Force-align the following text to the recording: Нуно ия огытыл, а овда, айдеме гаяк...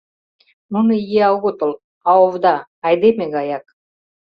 Нуно 0.73 0.91
ия 1.05 1.27
огытыл, 1.35 1.71
а 2.07 2.09
овда, 2.25 2.55
айдеме 2.87 3.25
гаяк... 3.35 3.65